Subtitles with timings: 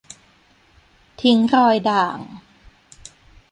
[1.21, 2.19] ทิ้งรอยด่าง